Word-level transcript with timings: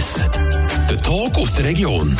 1. 0.00 0.14
Der 0.88 0.96
Talk 1.02 1.36
aus 1.36 1.56
der 1.56 1.66
Region. 1.66 2.16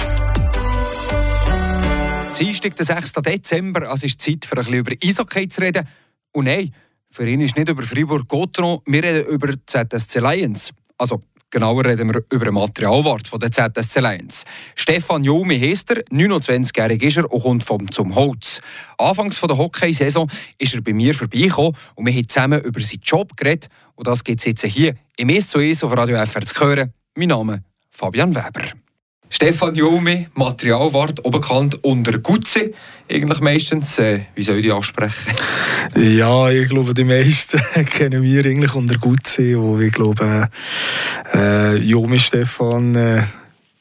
Dienstag, 2.38 2.76
der 2.76 2.84
6. 2.84 3.12
Dezember, 3.12 3.88
also 3.88 4.04
ist 4.04 4.20
Zeit, 4.20 4.44
für 4.44 4.56
ein 4.56 4.64
bisschen 4.64 4.74
über 4.74 4.92
Eishockey 5.02 5.48
zu 5.48 5.62
reden. 5.62 5.88
Und 6.32 6.44
nein, 6.44 6.74
für 7.10 7.26
ihn 7.26 7.40
ist 7.40 7.56
nicht 7.56 7.70
über 7.70 7.82
Fribourg-Gotteron, 7.82 8.80
wir 8.84 9.02
reden 9.02 9.26
über 9.28 9.54
ZSC 9.66 10.18
Lions. 10.18 10.72
Also, 10.98 11.22
genauer 11.48 11.86
reden 11.86 12.12
wir 12.12 12.22
über 12.30 12.44
den 12.44 12.54
Materialwart 12.54 13.28
von 13.28 13.40
der 13.40 13.50
ZSC 13.50 14.00
Lions. 14.00 14.44
Stefan 14.74 15.24
Jomi 15.24 15.58
heisst 15.58 15.90
er, 15.90 16.04
29-jährig 16.04 17.02
ist 17.02 17.16
er 17.16 17.32
und 17.32 17.42
kommt 17.42 17.64
vom 17.64 17.90
zum 17.90 18.14
Holz. 18.14 18.60
Anfangs 18.98 19.40
der 19.40 19.56
Hockey-Saison 19.56 20.30
ist 20.58 20.74
er 20.74 20.82
bei 20.82 20.92
mir 20.92 21.14
vorbeigekommen 21.14 21.74
und 21.94 22.04
wir 22.04 22.12
haben 22.12 22.28
zusammen 22.28 22.60
über 22.60 22.80
seinen 22.80 23.00
Job 23.04 23.34
geredet. 23.38 23.70
Und 23.94 24.06
das 24.06 24.22
gibt 24.22 24.40
es 24.40 24.44
jetzt 24.44 24.64
hier 24.66 24.96
im 25.16 25.30
«Es 25.30 25.48
zu 25.48 25.60
Es» 25.60 25.82
auf 25.82 25.96
Radio 25.96 26.22
FR 26.26 26.44
zu 26.44 26.60
hören. 26.60 26.92
Mein 27.16 27.28
Name 27.28 27.69
Fabian 28.00 28.34
Weber. 28.34 28.62
Stefan 29.28 29.74
Jomi, 29.74 30.26
Materialwart, 30.32 31.22
bekannt 31.22 31.84
unter 31.84 32.18
Gutze, 32.18 32.72
eigentlich 33.10 33.40
meistens. 33.40 33.98
Äh, 33.98 34.20
wie 34.34 34.42
soll 34.42 34.56
ich 34.56 34.62
die 34.62 34.72
ansprechen? 34.72 35.34
Ja, 35.96 36.48
ich 36.48 36.70
glaube, 36.70 36.94
die 36.94 37.04
meisten 37.04 37.60
kennen 37.90 38.22
wir 38.22 38.46
eigentlich 38.46 38.74
unter 38.74 38.96
Gutze, 38.98 39.60
wo 39.60 39.78
ich 39.78 39.92
glaube, 39.92 40.48
äh, 41.34 41.76
Jomi 41.76 42.18
Stefan 42.18 42.94
äh, 42.94 43.22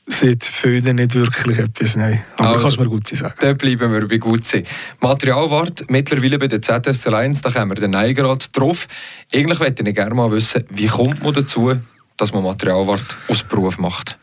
sieht 0.05 0.43
für 0.43 0.75
ihn 0.75 0.95
nicht 0.97 1.15
wirklich 1.15 1.57
etwas. 1.57 1.95
Nein. 1.95 2.21
Aber 2.35 2.49
also, 2.49 2.61
kannst 2.61 2.77
du 2.77 2.81
mir 2.81 2.89
Gutze 2.89 3.15
sagen. 3.15 3.35
Dann 3.39 3.57
bleiben 3.57 3.93
wir 3.93 4.05
bei 4.05 4.17
Gutze. 4.17 4.63
Materialwart, 4.99 5.85
mittlerweile 5.89 6.37
bei 6.37 6.47
der 6.47 6.61
ZS 6.61 7.07
Alliance, 7.07 7.41
da 7.41 7.51
kommen 7.51 7.71
wir 7.71 7.75
den 7.75 7.91
Nein 7.91 8.13
gerade 8.13 8.43
drauf. 8.51 8.89
Eigentlich 9.33 9.59
möchte 9.59 9.87
ich 9.87 9.95
gerne 9.95 10.13
mal 10.13 10.29
wissen, 10.29 10.65
wie 10.71 10.87
kommt 10.87 11.23
man 11.23 11.33
dazu, 11.33 11.79
dass 12.19 12.33
man 12.33 12.43
Materialwart 12.43 13.17
aus 13.27 13.43
Beruf 13.43 13.79
macht? 13.79 14.17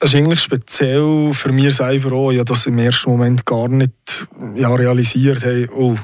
Es 0.00 0.10
ist 0.10 0.16
eigentlich 0.16 0.40
speziell 0.40 1.30
für 1.32 1.52
mich 1.52 1.74
selber 1.74 2.12
auch, 2.12 2.32
ja, 2.32 2.44
dass 2.44 2.66
im 2.66 2.78
ersten 2.78 3.10
Moment 3.10 3.44
gar 3.44 3.68
nicht 3.68 4.26
ja, 4.54 4.72
realisiert 4.74 5.44
habe, 5.44 5.68
oh, 5.74 5.96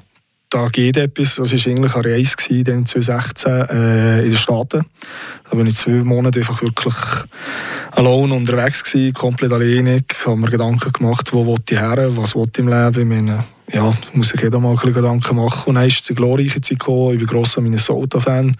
da 0.50 0.68
geht 0.68 0.96
etwas. 0.96 1.36
Das 1.36 1.52
war 1.52 1.72
eigentlich 1.72 1.94
eine 1.94 2.04
Reise 2.04 2.36
gewesen, 2.36 2.86
2016 2.86 3.52
äh, 3.52 4.22
in 4.22 4.30
den 4.30 4.36
Staaten. 4.36 4.84
Da 5.50 5.56
bin 5.56 5.66
ich 5.66 5.76
zwei 5.76 5.92
Monate 5.92 6.40
einfach 6.40 6.62
wirklich 6.62 6.94
allein 7.90 8.30
unterwegs 8.30 8.84
gewesen, 8.84 9.14
komplett 9.14 9.52
alleine. 9.52 9.96
Ich 9.96 10.26
habe 10.26 10.36
mir 10.36 10.50
Gedanken 10.50 10.92
gemacht, 10.92 11.32
wo 11.32 11.46
will 11.46 11.58
ich 11.68 11.78
her, 11.78 12.08
was 12.16 12.36
will 12.36 12.46
ich 12.52 12.58
im 12.58 12.68
Leben. 12.68 13.00
Ich 13.00 13.06
meine, 13.06 13.44
ja, 13.72 13.92
muss 14.12 14.34
ich 14.34 14.40
jeder 14.42 14.60
mal 14.60 14.76
ein 14.76 14.92
Gedanken 14.92 15.36
machen. 15.36 15.68
Und 15.68 15.74
dann 15.76 15.86
ist 15.86 16.08
die 16.08 16.14
glorreiche 16.14 16.60
Zeit 16.60 16.78
gekommen. 16.78 17.12
Ich 17.12 17.18
bin 17.18 17.26
grosser 17.26 17.60
Minnesota-Fan. 17.60 18.54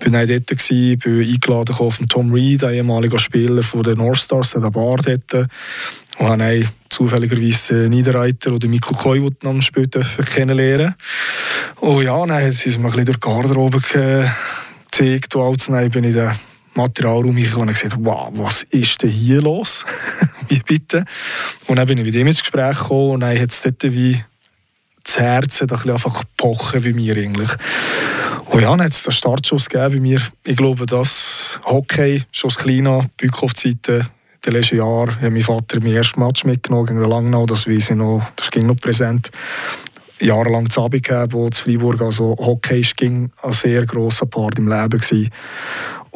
Ich 0.00 0.12
war 0.12 0.26
dort, 0.26 0.46
gewesen, 0.46 0.98
bin 0.98 1.20
eingeladen 1.20 1.74
von 1.74 2.08
Tom 2.08 2.32
Reed, 2.32 2.62
ehemaliger 2.64 3.18
Spieler 3.18 3.62
von 3.62 3.82
den 3.82 3.98
North 3.98 4.18
Stars, 4.18 4.50
der 4.50 4.70
Bar 4.70 4.98
dort. 4.98 5.48
Und 6.18 6.26
habe 6.26 6.38
dann 6.38 6.68
zufälligerweise 6.88 7.82
den 7.82 7.90
Niederreiter 7.90 8.52
oder 8.52 8.68
Mikko 8.68 8.94
Koiwut 8.94 9.44
am 9.44 9.62
Spiel 9.62 9.88
kennenlernen 9.88 10.94
Und 11.80 12.02
ja, 12.02 12.26
dann 12.26 12.52
sind 12.52 12.78
mir 12.78 12.88
ein 12.88 12.90
bisschen 12.90 13.04
durch 13.06 13.18
die 13.18 13.28
Garderobe 13.28 13.80
gezeigt. 13.80 15.36
Und 15.36 15.68
dann 15.68 15.90
bin 15.90 16.04
ich 16.04 16.14
den 16.14 16.32
Materialraum 16.76 17.36
gekommen 17.36 17.68
und 17.68 17.74
gesagt, 17.74 17.96
wow, 17.98 18.30
was 18.34 18.64
ist 18.70 19.02
denn 19.02 19.10
hier 19.10 19.42
los? 19.42 19.84
wie 20.48 20.60
bitte? 20.60 21.04
Und 21.66 21.76
dann 21.76 21.86
bin 21.86 21.98
ich 21.98 22.04
mit 22.04 22.14
ihm 22.14 22.26
ins 22.26 22.40
Gespräch 22.40 22.78
gekommen 22.78 23.12
und 23.12 23.20
dann 23.20 23.38
hat 23.38 23.50
es 23.50 23.62
dort 23.62 23.82
wie 23.84 24.22
das 25.02 25.18
Herz 25.18 25.62
ein 25.62 25.70
einfach 25.70 26.24
pochen 26.36 26.82
bei 26.82 26.92
mir 26.92 27.16
eigentlich. 27.16 27.50
Und 28.46 28.60
ja, 28.62 28.70
dann 28.70 28.82
hat 28.82 28.92
es 28.92 29.02
den 29.02 29.12
Startschuss 29.12 29.68
gegeben 29.68 29.94
bei 29.94 30.00
mir. 30.00 30.22
Ich 30.44 30.56
glaube, 30.56 30.86
dass 30.86 31.60
Hockey 31.64 32.22
schon 32.32 32.50
als 32.50 32.58
kleiner 32.58 33.06
Bückhoff-Zeiten 33.16 34.08
den 34.46 34.52
letzten 34.52 34.76
Jahren 34.76 35.20
hat 35.20 35.32
mein 35.32 35.42
Vater 35.42 35.80
mein 35.80 35.92
erstes 35.92 36.16
Match 36.16 36.44
mitgenommen 36.44 36.86
gegen 36.86 37.00
Langnau, 37.00 37.46
das 37.46 37.66
weiß 37.66 37.90
ich 37.90 37.96
noch, 37.96 38.22
das 38.36 38.50
ging 38.50 38.66
noch 38.66 38.76
präsent. 38.76 39.30
Jahrelang 40.18 40.70
zu 40.70 40.82
Abend 40.82 41.02
gegeben, 41.02 41.52
zu 41.52 41.64
Freiburg, 41.64 42.00
also 42.00 42.36
Hockey 42.38 42.80
ging 42.96 43.30
ein 43.42 43.52
sehr 43.52 43.84
grosser 43.84 44.26
Part 44.26 44.58
im 44.58 44.68
Leben 44.68 44.98
gewesen. 44.98 45.30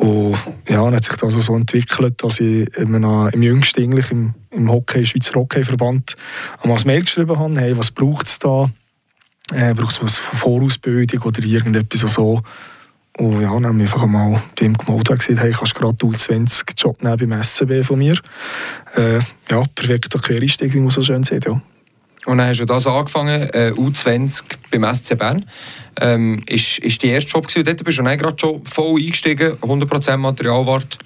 Und 0.01 0.35
ja, 0.67 0.83
dann 0.83 0.95
hat 0.95 1.05
sich 1.05 1.13
das 1.13 1.23
also 1.25 1.41
so 1.41 1.55
entwickelt, 1.55 2.23
dass 2.23 2.41
ich 2.41 2.75
einem, 2.79 3.29
im 3.33 3.43
jüngsten 3.43 3.83
eigentlich 3.83 4.11
im, 4.11 4.33
im 4.51 4.71
Hockey, 4.71 5.05
Schweizer 5.05 5.35
Hockeyverband 5.35 6.17
einmal 6.63 6.79
ein 6.79 6.87
Mail 6.87 7.03
geschrieben 7.03 7.39
habe, 7.39 7.61
hey, 7.61 7.77
was 7.77 7.91
braucht 7.91 8.27
es 8.27 8.39
da? 8.39 8.71
Äh, 9.53 9.75
braucht 9.75 9.93
es 9.93 10.03
was 10.03 10.17
Vorausbildung 10.17 11.21
oder 11.21 11.43
irgendetwas 11.43 12.15
so? 12.15 12.41
Und 13.19 13.43
ja, 13.43 13.53
dann 13.53 13.67
haben 13.67 13.77
wir 13.77 13.85
einfach 13.85 14.07
mal 14.07 14.41
bei 14.59 14.65
ihm 14.65 14.73
gemeldet 14.73 15.11
und 15.11 15.19
gesagt, 15.19 15.43
hey, 15.43 15.53
kannst 15.53 15.75
gerade 15.75 15.97
U20 15.97 16.63
Job 16.79 17.03
nehmen 17.03 17.29
beim 17.29 17.43
SCB 17.43 17.85
von 17.85 17.99
mir. 17.99 18.19
Äh, 18.97 19.19
ja, 19.51 19.63
perfekter 19.75 20.19
Quereinstieg, 20.19 20.73
wie 20.73 20.81
man 20.81 20.89
so 20.89 21.03
schön 21.03 21.25
sieht, 21.25 21.45
ja. 21.45 21.61
Und 22.27 22.39
dann 22.39 22.49
hast 22.49 22.61
du 22.61 22.67
das 22.67 22.87
angefangen, 22.87 23.49
äh, 23.51 23.73
U20 23.75 24.43
beim 24.71 24.95
SC 24.95 25.17
Bern. 25.17 25.45
Ähm, 26.01 26.43
ist, 26.47 26.79
ist 26.79 27.03
die 27.03 27.09
erste 27.09 27.31
Job 27.31 27.49
gewesen, 27.49 27.65
dort 27.65 27.83
bist 27.83 27.99
du 27.99 28.03
dann 28.03 28.19
gerade 28.19 28.37
schon 28.39 28.65
voll 28.65 29.01
eingestiegen, 29.01 29.55
100% 29.55 30.17
Materialwart? 30.19 30.99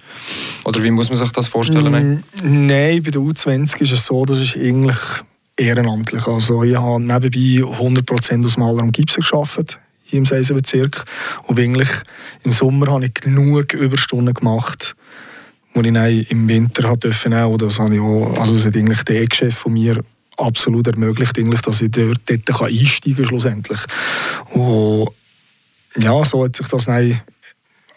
Oder 0.65 0.83
wie 0.83 0.91
muss 0.91 1.09
man 1.09 1.19
sich 1.19 1.31
das 1.31 1.47
vorstellen? 1.47 2.25
Mm, 2.43 2.67
nein, 2.67 3.03
bei 3.03 3.11
der 3.11 3.21
U20 3.21 3.81
ist 3.81 3.93
es 3.93 4.07
so, 4.07 4.25
das 4.25 4.41
ist 4.41 4.57
eigentlich 4.57 4.99
ehrenamtlich. 5.57 6.27
Also 6.27 6.65
ich 6.65 6.77
habe 6.77 7.01
nebenbei 7.01 7.77
100% 7.79 8.45
aus 8.45 8.57
Maler 8.57 8.83
und 8.83 8.93
Gips 8.93 9.17
gearbeitet 9.17 9.79
im 10.11 10.27
Seisenbezirk. 10.27 11.05
Und 11.47 11.59
eigentlich 11.59 11.89
im 12.43 12.53
Sommer 12.53 12.89
habe 12.93 13.07
ich 13.07 13.15
genug 13.15 13.73
Überstunden 13.73 14.35
gemacht, 14.35 14.95
die 15.75 15.87
ich 15.87 15.93
dann 15.95 16.21
im 16.29 16.49
Winter 16.49 16.95
durfte. 16.95 17.09
Das, 17.09 17.79
habe 17.79 18.37
also 18.39 18.55
das 18.55 18.67
hat 18.67 18.77
eigentlich 18.77 19.03
der 19.03 19.23
E-Chef 19.23 19.55
von 19.55 19.73
mir 19.73 20.03
absolut 20.37 20.87
ermöglicht, 20.87 21.39
eigentlich, 21.39 21.61
dass 21.61 21.83
ich 21.83 21.91
dort, 21.91 22.21
dort 22.29 22.63
einsteigen 22.63 23.17
kann 23.17 23.27
schlussendlich. 23.27 23.81
Und 24.51 25.09
ja, 25.97 26.25
so 26.25 26.45
hat 26.45 26.57
sich 26.57 26.67
das, 26.69 26.87
dann, 26.87 27.21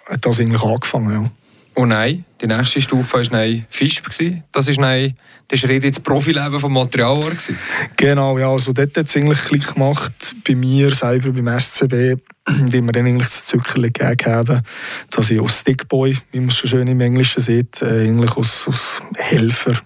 hat 0.05 0.25
das 0.25 0.39
eigentlich 0.39 0.63
angefangen. 0.63 1.11
Ja. 1.11 1.31
Und 1.77 1.89
nein, 1.89 2.25
die 2.41 2.47
nächste 2.47 2.81
Stufe 2.81 3.17
war 3.17 3.63
FISP. 3.69 4.41
Das 4.51 4.67
war 4.67 5.09
der 5.49 5.57
Schritt 5.57 5.83
ins 5.83 5.99
Profileben 5.99 6.59
vom 6.59 6.73
Materialwar. 6.73 7.33
Genau, 7.95 8.37
ja, 8.39 8.49
also 8.49 8.73
dort 8.73 8.97
hat 8.97 9.05
es 9.05 9.15
eigentlich 9.15 9.39
Klick 9.41 9.75
gemacht, 9.75 10.35
bei 10.47 10.55
mir 10.55 10.93
selber, 10.95 11.31
beim 11.31 11.59
SCB, 11.59 12.15
die 12.49 12.81
mir 12.81 12.91
dann 12.93 13.05
eigentlich 13.05 13.27
das 13.27 13.45
Zückerchen 13.45 13.93
gegeben 13.93 14.25
haben, 14.25 14.61
dass 15.11 15.29
ich 15.29 15.39
als 15.39 15.59
Stickboy, 15.59 16.17
wie 16.31 16.39
man 16.39 16.49
es 16.49 16.57
so 16.57 16.67
schön 16.67 16.87
im 16.87 16.99
Englischen 16.99 17.41
sieht, 17.41 17.79
äh, 17.83 18.07
eigentlich 18.07 18.35
als, 18.35 18.65
als 18.67 18.99
Helfer 19.15 19.79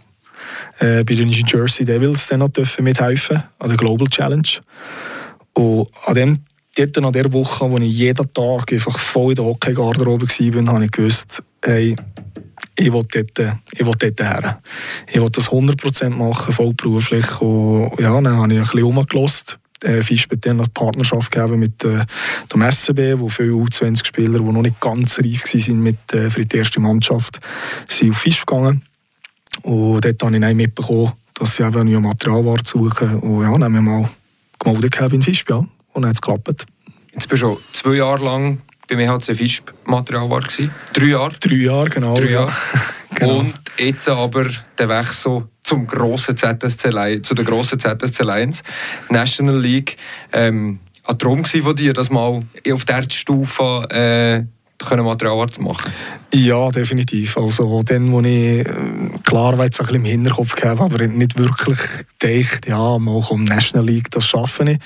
äh, 0.81 1.03
bei 1.03 1.15
den 1.15 1.29
New 1.29 1.43
Jersey 1.45 1.85
Devils 1.85 2.27
dann 2.27 2.39
noch 2.39 2.51
mithelfen 2.79 3.43
an 3.59 3.69
der 3.69 3.77
Global 3.77 4.07
Challenge. 4.07 4.49
Und 5.53 5.89
an 6.05 6.15
dem 6.15 6.39
dort 6.75 6.97
an 6.97 7.13
der 7.13 7.31
Woche, 7.31 7.69
wo 7.69 7.77
ich 7.77 7.93
jeden 7.93 8.33
Tag 8.33 8.71
einfach 8.71 8.97
voll 8.97 9.31
in 9.31 9.35
der 9.35 9.45
Hockey-Garderobe 9.45 10.25
war, 10.25 10.73
habe 10.73 10.85
ich 10.85 10.91
gewusst, 10.91 11.43
hey, 11.63 11.95
ich 12.75 12.91
will 12.91 13.05
dort, 13.11 13.57
ich 13.73 13.85
will 13.85 13.93
dort 13.97 14.19
her. 14.21 14.61
Ich 15.07 15.21
will 15.21 15.29
das 15.29 15.49
100% 15.49 16.09
machen, 16.09 16.53
vollberuflich. 16.53 17.41
Und 17.41 17.99
ja, 17.99 18.19
dann 18.19 18.37
habe 18.37 18.53
ich 18.53 18.59
ein 18.59 18.63
bisschen 18.63 18.83
rumgelassen. 18.83 19.57
Äh, 19.83 20.03
Fisch 20.03 20.27
hat 20.31 20.45
dann 20.45 20.59
eine 20.59 20.69
Partnerschaft 20.69 21.31
gegeben 21.31 21.59
mit 21.59 21.83
äh, 21.83 22.05
dem 22.53 22.71
SCB, 22.71 23.19
wo 23.19 23.29
viele 23.29 23.53
U20-Spieler, 23.53 24.39
die 24.39 24.45
noch 24.45 24.61
nicht 24.61 24.79
ganz 24.79 25.19
reif 25.19 25.43
waren 25.43 25.81
mit, 25.81 26.13
äh, 26.13 26.29
für 26.29 26.45
die 26.45 26.57
erste 26.57 26.79
Mannschaft, 26.79 27.39
sind 27.87 28.11
auf 28.11 28.17
Fisch 28.17 28.45
gegangen. 28.45 28.83
Und 29.63 30.01
dort 30.05 30.23
habe 30.23 30.35
ich 30.35 30.41
dann 30.41 30.57
mitbekommen, 30.57 31.13
dass 31.33 31.55
sie 31.55 31.63
eben 31.63 31.95
ein 31.95 32.01
Materialware 32.01 32.61
suchen. 32.63 33.19
Und 33.19 33.43
ja, 33.43 33.51
dann 33.51 33.63
haben 33.63 33.73
wir 33.73 33.81
mal 33.81 34.09
gemeldet 34.59 35.13
in 35.13 35.23
Fisch, 35.23 35.43
ja. 35.49 35.57
Und 35.57 35.69
dann 35.93 36.07
hat 36.07 36.15
es 36.15 36.21
geklappt. 36.21 36.65
Jetzt 37.13 37.27
bist 37.27 37.41
du 37.41 37.47
schon 37.47 37.57
zwei 37.73 37.95
Jahre 37.95 38.23
lang 38.23 38.61
beim 38.87 38.99
EHC 38.99 39.35
Fisch 39.35 39.63
Materialware 39.85 40.43
gewesen. 40.43 40.71
Drei 40.93 41.05
Jahre? 41.05 41.33
Drei 41.39 41.55
Jahre, 41.55 41.89
genau. 41.89 42.13
Drei 42.15 42.31
Jahre. 42.31 42.51
genau. 43.15 43.39
Und 43.39 43.53
jetzt 43.77 44.07
aber 44.07 44.47
der 44.77 44.89
Wechsel 44.89 45.43
zum 45.63 45.87
grossen 45.87 46.35
ZSC 46.35 47.21
zu 47.21 47.33
der 47.33 47.45
grossen 47.45 47.79
ZSC 47.79 48.23
Lions, 48.23 48.63
National 49.09 49.59
League. 49.59 49.97
Ähm, 50.31 50.79
ein 51.05 51.17
Traum 51.17 51.45
von 51.45 51.75
dir, 51.75 51.93
das 51.93 52.09
mal 52.09 52.43
auf 52.71 52.85
dieser 52.85 53.09
Stufe 53.09 53.87
äh, 53.89 54.43
können 54.85 55.05
Materialarbeit 55.05 55.59
machen? 55.59 55.91
Ja, 56.33 56.69
definitiv. 56.69 57.37
Also 57.37 57.83
dann, 57.83 58.11
wo 58.11 58.21
ich 58.21 58.27
äh, 58.27 58.63
klar 59.23 59.57
war, 59.57 59.67
so 59.71 59.83
ein 59.83 59.87
bisschen 59.87 59.95
im 59.95 60.05
Hinterkopf 60.05 60.55
gehabt, 60.55 60.81
aber 60.81 61.07
nicht 61.07 61.37
wirklich 61.37 61.79
gedacht, 62.19 62.67
ja, 62.67 62.97
mal 62.97 63.23
um 63.29 63.43
National 63.43 63.85
League, 63.85 64.11
das 64.11 64.27
schaffe 64.27 64.71
ich. 64.71 64.79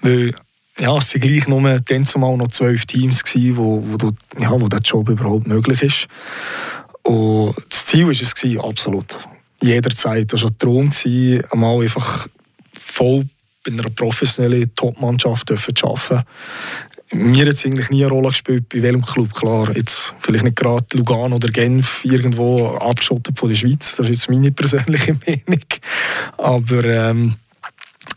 Weil 0.00 0.34
ja, 0.78 0.96
es 0.96 1.14
waren 1.14 1.20
gleich 1.20 1.48
nur 1.48 1.80
dann 1.80 2.04
zumal 2.04 2.36
noch 2.36 2.48
zwölf 2.48 2.86
Teams, 2.86 3.22
gewesen, 3.22 3.56
wo, 3.56 3.82
wo, 3.86 3.96
du, 3.96 4.12
ja, 4.38 4.50
wo 4.58 4.68
der 4.68 4.80
Job 4.80 5.08
überhaupt 5.08 5.46
möglich 5.46 5.82
ist. 5.82 6.08
Und 7.02 7.54
das 7.68 7.86
Ziel 7.86 8.04
war 8.04 8.10
es, 8.12 8.34
gewesen, 8.34 8.60
absolut. 8.60 9.18
Jederzeit. 9.62 10.32
Das 10.32 10.42
war 10.42 10.50
ein 10.50 10.58
Traum, 10.58 10.90
gewesen, 10.90 11.44
einmal 11.50 11.82
einfach 11.82 12.26
voll 12.78 13.26
bei 13.64 13.72
einer 13.72 13.90
professionellen 13.90 14.74
Top-Mannschaft 14.74 15.52
zu 15.56 15.86
arbeiten 15.86 16.24
mir 17.12 17.46
es 17.46 17.64
eigentlich 17.64 17.90
nie 17.90 18.04
eine 18.04 18.12
Rolle 18.12 18.28
gespielt, 18.28 18.68
bei 18.68 18.82
welchem 18.82 19.02
Club. 19.02 19.32
Klar, 19.34 19.74
jetzt 19.76 20.14
vielleicht 20.20 20.44
nicht 20.44 20.56
gerade 20.56 20.84
Lugano 20.94 21.36
oder 21.36 21.48
Genf 21.48 22.04
irgendwo 22.04 22.68
abgeschottet 22.76 23.38
von 23.38 23.48
der 23.48 23.56
Schweiz, 23.56 23.96
das 23.96 24.06
ist 24.06 24.12
jetzt 24.12 24.30
meine 24.30 24.50
persönliche 24.50 25.16
Meinung. 25.26 25.64
Aber 26.38 26.84
ähm, 26.84 27.34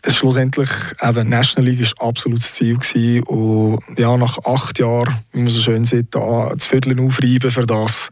es 0.02 0.16
schlussendlich 0.16 0.70
eben 1.02 1.28
National 1.28 1.70
League 1.70 1.92
war 1.98 2.08
absolut 2.08 2.38
das 2.38 2.54
Ziel 2.54 2.76
gewesen. 2.78 3.22
und 3.24 3.80
ja, 3.98 4.16
nach 4.16 4.38
acht 4.44 4.78
Jahren, 4.78 5.18
wie 5.32 5.40
man 5.40 5.50
so 5.50 5.60
schön 5.60 5.84
sieht, 5.84 6.14
da 6.14 6.52
das 6.54 6.66
Viertel 6.66 6.98
aufreiben 7.00 7.50
für 7.50 7.66
das, 7.66 8.08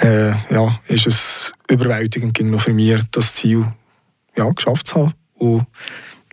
äh, 0.00 0.30
ja, 0.50 0.78
ist 0.88 1.06
es 1.06 1.52
überwältigend 1.68 2.34
ging 2.34 2.50
noch 2.50 2.60
für 2.60 2.72
mich, 2.72 3.00
das 3.10 3.34
Ziel 3.34 3.66
ja, 4.36 4.48
geschafft 4.50 4.86
zu 4.86 4.96
haben. 4.96 5.14
Und 5.34 5.66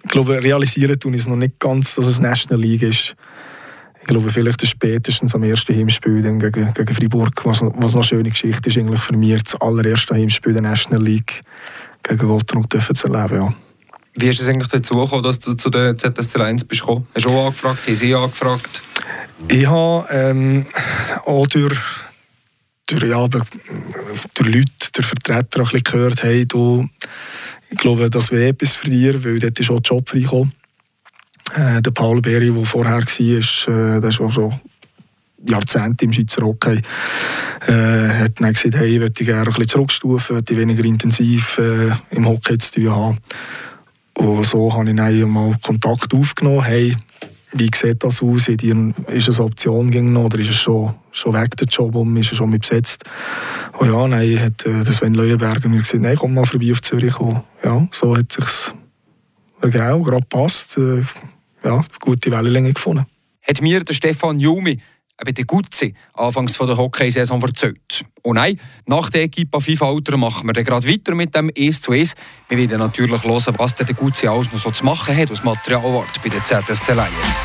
ich 0.03 0.09
glaube, 0.09 0.41
realisieren 0.41 0.99
tun 0.99 1.13
es 1.13 1.27
noch 1.27 1.35
nicht 1.35 1.59
ganz, 1.59 1.95
dass 1.95 2.07
es 2.07 2.19
National 2.19 2.61
League 2.61 2.83
ist. 2.83 3.15
Ich 4.07 4.13
glaube, 4.13 4.31
vielleicht 4.31 4.65
spätestens 4.65 5.35
am 5.35 5.43
ersten 5.43 5.75
Heimspiel 5.75 6.21
gegen, 6.21 6.39
gegen 6.39 6.95
Freiburg, 6.95 7.43
was, 7.43 7.59
was 7.61 7.91
noch 7.91 7.95
eine 7.95 8.03
schöne 8.05 8.29
Geschichte 8.29 8.69
ist, 8.69 8.77
eigentlich 8.77 9.01
für 9.01 9.17
mich 9.17 9.43
das 9.43 9.55
allererste 9.59 10.15
Heimspiel 10.15 10.53
der 10.53 10.61
National 10.61 11.03
League 11.03 11.41
gegen 12.03 12.25
Gottrunk 12.25 12.67
zu 12.71 13.07
erleben. 13.09 13.35
Ja. 13.35 13.53
Wie 14.15 14.29
ist 14.29 14.39
es 14.39 14.47
eigentlich 14.47 14.69
dazu 14.69 14.95
gekommen, 14.95 15.23
dass 15.23 15.41
du 15.41 15.55
zu 15.55 15.69
der 15.69 15.97
ZSC 15.97 16.39
1 16.39 16.63
bist 16.63 16.79
gekommen? 16.79 17.05
Hast 17.13 17.25
du 17.25 17.31
auch 17.31 17.47
angefragt? 17.47 17.85
Haben 17.85 17.95
sie 17.95 18.15
angefragt? 18.15 18.81
Ich 19.49 19.67
habe 19.67 20.07
ähm, 20.09 20.65
auch 21.25 21.45
durch, 21.47 21.77
durch, 22.85 23.03
ja, 23.03 23.27
durch 23.27 23.43
Leute, 24.39 24.71
durch 24.93 25.05
Vertreter 25.05 25.59
ein 25.59 25.63
bisschen 25.65 25.83
gehört, 25.83 26.23
hey, 26.23 26.45
du, 26.45 26.87
ich 27.69 27.77
glaube, 27.77 28.09
das 28.09 28.31
wäre 28.31 28.47
etwas 28.47 28.77
für 28.77 28.89
dich, 28.89 29.21
weil 29.25 29.37
dort 29.39 29.59
ist 29.59 29.69
auch 29.69 29.81
Job 29.83 30.07
freigekommen. 30.07 30.53
Äh, 31.55 31.81
der 31.81 31.91
Paul 31.91 32.21
Berry, 32.21 32.51
der 32.51 32.65
vorher 32.65 32.97
war, 32.97 33.01
äh, 33.01 34.01
der 34.01 34.09
ist 34.09 34.21
auch 34.21 34.31
schon 34.31 34.53
Jahrzehnte 35.45 36.05
im 36.05 36.13
Schweizer 36.13 36.43
Hockey, 36.43 36.81
äh, 37.67 37.71
hat 37.71 38.41
dann 38.41 38.53
gesagt, 38.53 38.75
hey, 38.75 38.95
ich 38.95 38.99
möchte 38.99 39.23
gerne 39.23 39.41
ein 39.41 39.45
bisschen 39.45 39.67
zurückstufen, 39.67 40.35
möchte 40.35 40.57
weniger 40.57 40.83
intensiv 40.83 41.57
äh, 41.57 41.89
im 42.11 42.27
Hockey 42.27 42.57
zu 42.57 42.73
tun 42.73 42.91
haben. 42.91 43.17
Und 44.15 44.45
so 44.45 44.73
habe 44.73 44.89
ich 44.89 44.95
dann 44.95 45.29
mal 45.29 45.55
Kontakt 45.61 46.13
aufgenommen. 46.13 46.63
Hey, 46.63 46.95
wie 47.53 47.69
sieht 47.73 48.03
das 48.03 48.21
aus? 48.21 48.47
Ist 48.47 49.27
es 49.27 49.39
eine 49.39 49.45
Option 49.45 49.91
gegangen 49.91 50.17
oder 50.17 50.39
ist 50.39 50.49
es 50.49 50.57
schon, 50.57 50.93
schon 51.11 51.33
weg, 51.33 51.55
der 51.55 51.67
Job, 51.67 51.95
um, 51.95 52.17
ist 52.17 52.31
er 52.31 52.37
schon 52.37 52.49
mit 52.49 52.61
besetzt? 52.61 53.03
Und 53.77 53.91
ja, 53.91 54.07
nein, 54.07 54.39
hat 54.39 54.65
äh, 54.65 54.83
Sven 54.85 55.13
Leuenberger 55.13 55.69
mir 55.69 55.79
gesagt, 55.79 56.03
nein, 56.03 56.17
komm 56.17 56.33
mal 56.33 56.45
vorbei 56.45 56.71
auf 56.71 56.81
Zürich. 56.81 57.17
Und 57.19 57.41
ja, 57.63 57.87
so 57.91 58.17
hat 58.17 58.35
es 58.37 58.65
sich 58.65 58.73
ergeben, 59.61 60.03
gerade 60.03 60.25
passt. 60.27 60.77
Äh, 60.77 61.03
ja, 61.67 61.83
gute 61.99 62.31
Wellenlänge 62.31 62.73
gefunden. 62.73 63.05
Hat 63.41 63.61
mir 63.61 63.83
der 63.83 63.93
Stefan 63.93 64.39
Jumi 64.39 64.77
eben 65.21 65.35
der 65.35 65.45
Gutzi 65.45 65.93
anfangs 66.13 66.55
von 66.55 66.67
der 66.67 66.77
Hockeysaison 66.77 67.41
erzählt. 67.41 68.05
Und 68.21 68.35
nein, 68.35 68.59
nach 68.85 69.09
der 69.09 69.23
Equipe 69.23 69.59
FIFA-Alter 69.59 70.17
machen 70.17 70.47
wir 70.47 70.53
dann 70.53 70.63
gerade 70.63 70.87
weiter 70.87 71.15
mit 71.15 71.35
dem 71.35 71.51
1 71.57 71.81
zu 71.81 71.91
1. 71.91 72.13
Wir 72.49 72.57
werden 72.57 72.79
natürlich 72.79 73.23
hören, 73.23 73.55
was 73.57 73.75
der 73.75 73.93
Gutzi 73.93 74.27
alles 74.27 74.51
noch 74.51 74.59
so 74.59 74.71
zu 74.71 74.85
machen 74.85 75.15
hat 75.15 75.31
aus 75.31 75.43
Materialwart 75.43 76.21
bei 76.21 76.29
den 76.29 76.43
ZSC 76.43 76.93
Lions. 76.93 77.39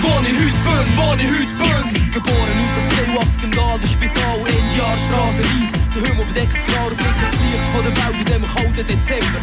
Wo 0.00 0.08
ich 0.22 0.38
heute 0.38 0.62
bin, 0.62 0.96
wo 0.96 1.14
ich 1.14 1.28
heute 1.28 1.54
bin. 1.56 2.10
Geboren 2.10 2.58
1982 2.74 3.44
im 3.44 3.52
Ladenspital, 3.52 4.38
Jahrstraße 4.76 5.42
Reis. 5.42 5.78
Der 5.94 6.02
Himmel 6.02 6.24
bedeckt 6.26 6.64
klare 6.66 6.94
Blick 6.94 7.16
das 7.20 7.32
Licht 7.40 7.68
von 7.72 7.82
der 7.84 7.94
Welt 7.96 8.18
in 8.18 8.24
dem 8.24 8.44
kalten 8.44 8.86
Dezember. 8.86 9.40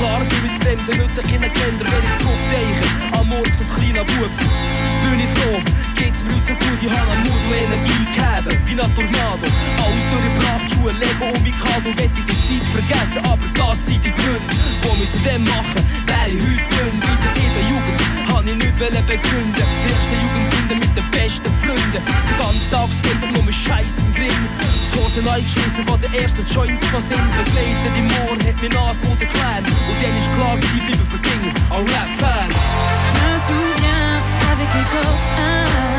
Klar, 0.00 0.22
für 0.30 0.46
mein 0.46 0.58
Bremsen 0.60 0.96
nützt 0.96 1.16
sich 1.16 1.24
keine 1.30 1.50
Kinder, 1.50 1.84
wenn 1.84 2.04
ich 2.08 2.16
zurückdenke. 2.16 2.88
Am 3.12 3.28
Morgen 3.28 3.44
als 3.44 3.74
kleiner 3.76 4.02
Bub. 4.02 4.32
Bin 4.32 5.20
ich 5.20 5.28
froh, 5.36 5.60
geht's 5.94 6.24
mir 6.24 6.32
heute 6.32 6.46
so 6.46 6.54
gut, 6.54 6.80
ich 6.80 6.88
habe 6.88 7.12
Mut 7.20 7.36
und 7.36 7.52
Energie 7.52 8.08
gegeben, 8.08 8.56
wie 8.64 8.80
ein 8.80 8.94
Tornado. 8.94 9.44
Alles 9.76 10.04
durchgebracht, 10.08 10.70
Schuhe, 10.72 10.92
Lego 10.92 11.36
und 11.36 11.42
Mikado, 11.42 11.90
ich 11.90 12.10
die 12.16 12.24
Zeit 12.24 12.64
vergessen, 12.72 13.24
aber 13.28 13.44
das 13.52 13.84
sind 13.84 14.02
die 14.02 14.10
Gründe, 14.10 14.40
die 14.48 15.00
mich 15.00 15.12
zu 15.12 15.18
dem 15.18 15.44
machen, 15.44 15.84
wer 16.06 16.32
ich 16.32 16.40
heute 16.48 16.64
bin, 16.80 16.96
wieder 16.96 17.32
in 17.36 17.52
der 17.52 17.64
Jugend, 17.68 18.19
habe 18.40 18.50
ich 18.50 18.56
nicht 18.56 18.78
begründen. 19.06 19.52
Die 19.52 19.92
erste 19.92 20.14
Jugendsünde 20.16 20.74
mit 20.76 20.96
den 20.96 21.10
besten 21.10 21.52
Freunden. 21.60 21.92
Den 21.92 22.38
ganzen 22.38 22.70
Tag 22.70 23.32
nur 23.34 23.42
mit 23.42 23.54
Scheiß 23.54 23.98
im 23.98 24.12
Grimm. 24.14 24.48
Die 24.92 24.98
Hosen 24.98 25.28
eingeschissen 25.28 25.84
von 25.84 26.00
den 26.00 26.12
ersten 26.14 26.44
Joints 26.46 26.82
von 26.86 27.00
sind. 27.00 27.20
Begleitet 27.36 27.92
im 27.98 28.06
Moor 28.06 28.36
hat 28.40 28.56
mir 28.62 28.70
Nas 28.70 28.96
oder 29.04 29.26
Clan. 29.26 29.64
Und 29.64 29.96
dann 30.00 30.16
ist 30.16 30.32
klar, 30.32 30.56
bleiben 30.56 31.06
für 31.06 31.18
King, 31.18 31.52
ein 31.68 31.84
Rap-Fan. 31.92 32.48
Je 32.48 33.20
me 33.20 33.36
souviens 33.46 34.22
avec 34.52 34.68
les 34.72 34.86
copains, 34.88 35.89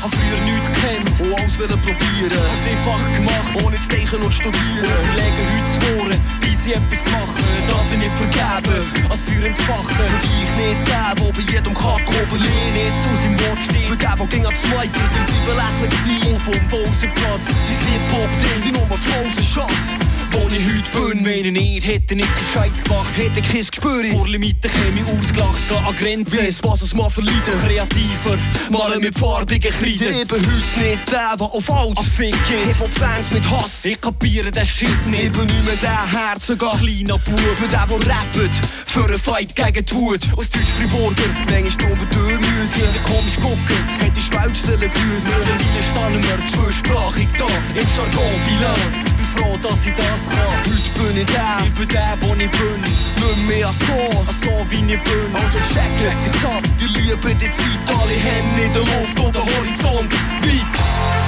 Hab 0.00 0.08
früher 0.08 0.40
nichts 0.48 0.68
gekannt 0.72 1.20
und 1.20 1.38
alles 1.38 1.58
wollen 1.58 1.80
probieren. 1.82 2.32
Hab's 2.32 2.64
einfach 2.64 3.02
gemacht, 3.14 3.64
ohne 3.64 3.78
zu 3.78 3.88
denken 3.88 4.22
und 4.22 4.32
studieren. 4.32 4.88
Überlegen 4.88 5.44
heute 5.52 5.70
zu 5.76 6.00
Ohren, 6.00 6.20
bis 6.40 6.64
sie 6.64 6.72
etwas 6.72 7.04
machen. 7.12 7.44
Das 7.68 7.88
sie 7.90 7.96
nicht 7.96 8.16
vergeben, 8.16 8.80
als 9.10 9.22
Feuer 9.22 9.44
entfachen. 9.44 10.00
Und 10.00 10.24
ich 10.24 10.50
nicht 10.56 10.88
der, 10.88 11.14
der 11.14 11.32
bei 11.32 11.42
jedem 11.52 11.74
Kack 11.74 12.08
Oberlin 12.08 12.72
nicht 12.72 12.96
zu 13.04 13.10
seinem 13.20 13.40
Wort 13.44 13.62
steht. 13.62 13.88
Für 13.88 13.96
den, 13.96 14.16
der 14.16 14.26
ging 14.26 14.44
ans 14.46 14.62
Mike, 14.72 14.96
weil 14.96 15.26
sie 15.28 15.40
belächelt 15.44 15.92
waren. 15.92 16.32
Und 16.32 16.40
vom 16.40 16.68
Pausenplatz, 16.68 17.46
die 17.68 17.76
sind 17.76 18.02
Pop-Ding, 18.08 18.62
sie 18.64 18.72
nur 18.72 18.86
Flosen 18.96 19.44
Schatz 19.44 19.84
wo 20.32 20.48
ich 20.48 20.64
heute 20.66 21.14
bin. 21.14 21.24
Wenn 21.24 21.44
ich 21.44 21.52
nicht 21.52 21.86
hätte 21.86 22.14
nicht 22.16 22.28
den 22.28 22.46
Scheiß 22.52 22.82
gemacht, 22.82 23.16
hätte 23.16 23.40
kein 23.40 23.66
Gespür. 23.66 24.04
Vor 24.10 24.28
Limiten 24.28 24.70
käme 24.70 25.00
ich 25.00 25.06
ausgelacht, 25.06 25.60
geh 25.68 25.76
an 25.76 25.96
Grenzen. 25.96 26.38
Weiss, 26.38 26.62
was 26.62 26.82
es 26.82 26.94
mal 26.94 27.10
verleiden. 27.10 27.40
Kreativer, 27.62 28.38
malen 28.70 29.00
mit 29.00 29.18
farbigen 29.18 29.70
Kreiden. 29.70 30.14
Ich 30.14 30.28
bin 30.28 30.40
heute 30.40 30.50
nicht 30.50 31.12
der, 31.12 31.36
der 31.36 31.42
auf 31.42 31.70
alt 31.70 32.00
Fick 32.00 32.34
geht. 32.48 32.66
Hip-Hop-Fans 32.66 33.30
mit 33.32 33.50
Hass. 33.50 33.84
Ich 33.84 34.00
kapiere 34.00 34.50
den 34.50 34.64
Shit 34.64 35.06
nicht. 35.06 35.24
Ich 35.24 35.32
bin 35.32 35.46
nicht 35.46 35.64
mehr 35.64 35.76
der 35.76 36.10
Herziger. 36.10 36.72
Kleiner 36.78 37.18
Bub. 37.18 37.40
Ich 37.40 37.60
bin 37.60 37.70
der, 37.70 37.86
der 37.86 38.14
rappt. 38.14 38.66
Für 38.86 39.04
einen 39.04 39.18
Fight 39.18 39.54
gegen 39.54 39.84
die 39.84 39.94
Wut. 39.94 40.20
Aus 40.36 40.48
Deutsch-Friburger. 40.50 41.30
Manchmal 41.50 41.88
drunter 41.88 42.06
durch 42.06 42.40
müssen. 42.40 42.92
Sie 42.92 42.98
komisch 43.04 43.36
gucken. 43.36 43.88
Hätte 43.98 44.18
ich 44.18 44.24
Schwelsch 44.24 44.58
sollen 44.58 44.80
grüßen. 44.80 45.30
Mittlerweile 45.38 45.82
standen 45.90 46.22
wir 46.22 46.46
zweisprachig 46.46 47.28
da. 47.36 47.46
Im 47.74 47.86
Jargon 47.96 48.40
bilang 48.46 49.09
froh, 49.30 49.56
dass 49.56 49.86
ich 49.86 49.94
das 49.94 50.26
kann. 50.28 50.54
Heute 50.66 50.90
bin 50.98 51.16
ich 51.22 51.26
der, 51.26 51.58
ich 51.64 51.74
bin 51.74 51.88
der, 51.88 52.16
wo 52.20 52.34
ich 52.34 52.50
bin. 52.50 52.80
Nicht 52.80 53.48
mehr 53.48 53.70
so, 53.72 54.24
so 54.42 54.66
wie 54.70 54.82
ich 54.92 55.02
bin. 55.02 55.30
Also 55.34 55.58
check 55.72 55.92
jetzt 56.02 56.44
ab, 56.44 56.62
die 56.78 56.86
Liebe, 56.86 57.34
die 57.34 57.50
Zeit, 57.50 57.80
alle 57.86 58.16
Hände 58.26 58.62
in 58.66 58.72
der 58.72 58.82
Luft 58.82 59.18
oder 59.20 59.40
Horizont 59.40 60.12
weit. 60.42 60.74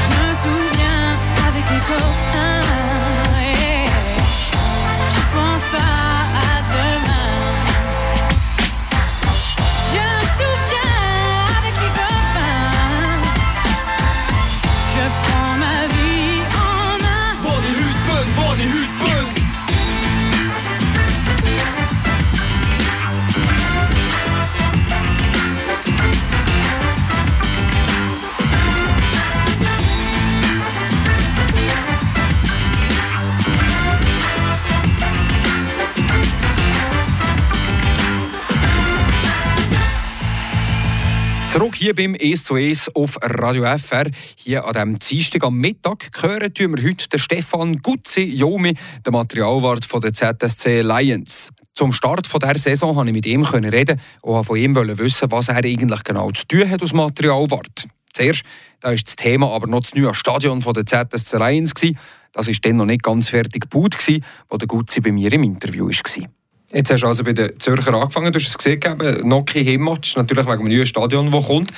Je 0.02 0.08
me 0.16 0.28
souviens 0.42 1.16
avec 1.46 1.64
les 1.70 1.84
copains, 1.90 2.81
Zurück 41.52 41.74
hier 41.74 41.94
beim 41.94 42.14
«Es 42.14 42.44
zu 42.44 42.56
Es» 42.56 42.88
auf 42.94 43.18
Radio 43.20 43.64
FR. 43.76 44.10
Hier 44.36 44.64
an 44.64 44.72
diesem 44.72 44.98
Dienstag 44.98 45.44
am 45.44 45.58
Mittag 45.58 46.08
hören 46.22 46.50
wir 46.56 46.82
heute 46.82 47.10
den 47.10 47.18
Stefan 47.18 47.76
Guzzi-Jomi, 47.76 48.72
den 49.04 49.12
Materialwart 49.12 49.86
der 50.02 50.14
ZSC 50.14 50.80
Lions. 50.80 51.50
Zum 51.74 51.92
Start 51.92 52.26
dieser 52.26 52.54
Saison 52.54 52.94
konnte 52.94 53.10
ich 53.10 53.14
mit 53.16 53.26
ihm 53.26 53.44
reden 53.44 54.00
und 54.22 54.44
von 54.46 54.56
ihm 54.56 54.74
wissen, 54.74 55.30
was 55.30 55.48
er 55.48 55.56
eigentlich 55.56 56.02
genau 56.04 56.30
zu 56.30 56.46
tun 56.46 56.70
hat 56.70 56.80
als 56.80 56.94
Materialwart. 56.94 57.86
Zuerst 58.14 58.44
da 58.80 58.88
war 58.88 58.96
das 58.96 59.16
Thema 59.16 59.50
aber 59.50 59.66
noch 59.66 59.80
das 59.80 59.94
neue 59.94 60.14
Stadion 60.14 60.60
der 60.60 60.86
ZSC 60.86 61.36
Lions. 61.36 61.74
Das 62.32 62.46
war 62.46 62.54
dann 62.62 62.76
noch 62.76 62.86
nicht 62.86 63.02
ganz 63.02 63.28
fertig 63.28 63.68
gebaut, 63.68 63.98
wo 64.48 64.56
der 64.56 64.66
Guzzi 64.66 65.02
bei 65.02 65.12
mir 65.12 65.30
im 65.30 65.42
Interview 65.42 65.86
war. 65.86 66.28
Jetzt 66.74 66.90
hast 66.90 67.02
du 67.02 67.06
also 67.06 67.22
bei 67.22 67.34
den 67.34 67.58
Zürcher 67.60 67.92
angefangen, 67.92 68.32
du 68.32 68.38
hast 68.38 68.48
es 68.48 68.56
gesehen, 68.56 68.80
kein 68.80 69.66
Heimmatch, 69.66 70.16
natürlich 70.16 70.46
wegen 70.46 70.64
dem 70.64 70.68
neuen 70.68 70.86
Stadion, 70.86 71.30
das 71.30 71.46
kommt. 71.46 71.70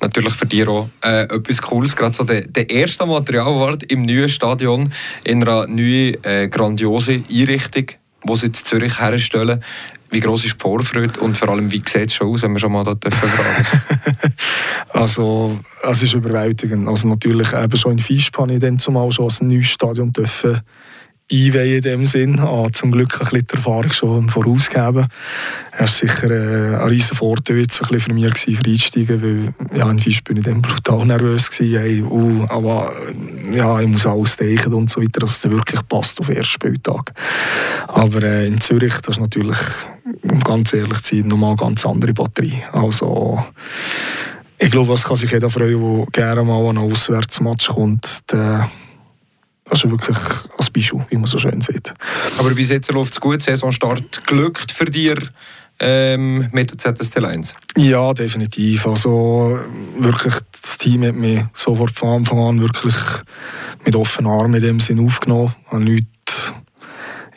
Natürlich 0.00 0.34
für 0.34 0.46
dich 0.46 0.68
auch 0.68 0.88
äh, 1.02 1.22
etwas 1.22 1.60
Cooles, 1.60 1.96
gerade 1.96 2.14
so 2.14 2.22
der, 2.22 2.42
der 2.42 2.70
erste 2.70 3.06
Materialwart 3.06 3.82
im 3.84 4.02
neuen 4.02 4.28
Stadion 4.28 4.92
in 5.24 5.42
einer 5.42 5.66
neuen, 5.66 6.22
äh, 6.22 6.48
grandiosen 6.48 7.24
Einrichtung, 7.28 7.86
die 8.22 8.36
sie 8.36 8.46
in 8.46 8.54
Zürich 8.54 9.00
herstellen. 9.00 9.64
Wie 10.10 10.20
groß 10.20 10.44
ist 10.44 10.54
die 10.54 10.62
Vorfreude 10.62 11.18
und 11.18 11.36
vor 11.36 11.48
allem, 11.48 11.72
wie 11.72 11.82
sieht 11.84 12.06
es 12.06 12.14
schon 12.14 12.28
aus, 12.28 12.42
wenn 12.42 12.52
wir 12.52 12.60
schon 12.60 12.70
mal 12.70 12.84
da 12.84 12.94
fragen 13.10 13.66
Also, 14.90 15.58
es 15.82 16.02
ist 16.04 16.14
überwältigend. 16.14 16.86
Also 16.86 17.08
natürlich 17.08 17.52
eben 17.52 17.76
schon 17.76 17.98
in 17.98 18.04
ich 18.08 18.30
dann 18.60 18.78
zumal 18.78 19.10
schon 19.10 19.28
ein 19.40 19.48
neues 19.48 19.66
Stadion 19.66 20.12
dürfen 20.12 20.62
einweihen 21.32 21.76
in 21.76 21.82
dem 21.82 22.06
Sinn. 22.06 22.38
Ah, 22.38 22.68
zum 22.72 22.92
Glück 22.92 23.14
ein 23.14 23.18
bisschen 23.26 23.46
die 23.46 23.54
Erfahrung 23.56 23.92
schon 23.92 24.28
vorausgegeben. 24.28 25.06
Es 25.72 25.80
war 25.80 25.88
sicher 25.88 26.30
äh, 26.30 26.76
ein 26.76 26.88
riesen 26.88 27.16
Vorteil 27.16 27.58
jetzt 27.58 27.80
ein 27.82 27.88
bisschen 27.88 28.00
für 28.00 28.14
mich 28.14 28.24
gewesen, 28.24 28.56
für 28.56 28.70
Einsteigen, 28.70 29.22
weil 29.22 29.78
ja, 29.78 29.90
in 29.90 29.98
Fisch 29.98 30.22
bin 30.22 30.36
ich 30.36 30.44
dann 30.44 30.62
brutal 30.62 31.04
nervös 31.04 31.50
gewesen. 31.50 31.78
Hey, 31.78 32.02
uh, 32.02 32.46
aber 32.48 32.92
äh, 33.08 33.56
ja, 33.56 33.80
ich 33.80 33.88
muss 33.88 34.06
alles 34.06 34.36
denken 34.36 34.72
und 34.74 34.90
so 34.90 35.02
weiter, 35.02 35.20
dass 35.20 35.44
es 35.44 35.50
wirklich 35.50 35.80
passt 35.88 36.20
auf 36.20 36.26
den 36.26 36.36
ersten 36.36 36.52
Spieltag. 36.52 37.12
Aber 37.88 38.22
äh, 38.22 38.46
in 38.46 38.60
Zürich, 38.60 38.94
das 39.02 39.16
ist 39.16 39.20
natürlich, 39.20 39.58
um 40.22 40.40
ganz 40.40 40.72
ehrlich 40.72 41.02
zu 41.02 41.16
sein, 41.16 41.28
nochmal 41.28 41.50
eine 41.50 41.58
ganz 41.58 41.84
andere 41.84 42.12
Batterie. 42.14 42.62
Also 42.72 43.44
ich 44.58 44.70
glaube, 44.70 44.88
was 44.88 45.04
kann 45.04 45.16
sich 45.16 45.32
jeder 45.32 45.50
freuen, 45.50 45.80
der 45.80 46.06
gerne 46.12 46.44
mal 46.44 46.60
an 46.60 46.78
einen 46.78 46.90
Auswärtsmatch 46.90 47.68
kommt, 47.68 48.30
der 48.30 48.70
also 49.68 49.90
wirklich 49.90 50.16
als 50.56 50.70
Beispiel, 50.70 51.04
wie 51.10 51.16
man 51.16 51.26
so 51.26 51.38
schön 51.38 51.60
sieht. 51.60 51.92
Aber 52.38 52.50
bis 52.50 52.70
jetzt 52.70 52.92
läuft 52.92 53.12
es 53.12 53.20
gut, 53.20 53.42
Saisonstart 53.42 54.26
glückt 54.26 54.72
für 54.72 54.86
dich 54.86 55.18
ähm, 55.78 56.48
mit 56.52 56.70
der 56.70 56.94
ZST 56.94 57.16
Lions? 57.16 57.54
Ja, 57.76 58.14
definitiv. 58.14 58.86
Also 58.86 59.58
wirklich, 59.98 60.34
das 60.52 60.78
Team 60.78 61.04
hat 61.04 61.14
mich 61.14 61.42
sofort 61.52 61.92
von 61.92 62.20
Anfang 62.20 62.38
an 62.38 62.60
wirklich 62.60 62.94
mit 63.84 63.94
offenen 63.94 64.30
Armen 64.30 64.54
in 64.54 64.62
dem 64.62 64.80
Sinn 64.80 65.04
aufgenommen. 65.04 65.54
Ich 65.66 65.72
habe 65.72 65.84
nicht 65.84 66.06